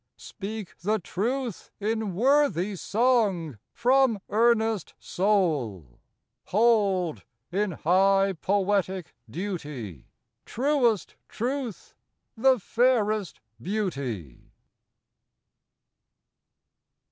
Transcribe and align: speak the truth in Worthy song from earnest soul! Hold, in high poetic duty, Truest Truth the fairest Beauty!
speak 0.17 0.75
the 0.79 0.97
truth 0.97 1.69
in 1.79 2.15
Worthy 2.15 2.75
song 2.75 3.59
from 3.71 4.17
earnest 4.29 4.95
soul! 4.97 5.99
Hold, 6.45 7.23
in 7.51 7.73
high 7.73 8.33
poetic 8.41 9.13
duty, 9.29 10.07
Truest 10.43 11.17
Truth 11.27 11.93
the 12.35 12.57
fairest 12.59 13.41
Beauty! 13.61 14.51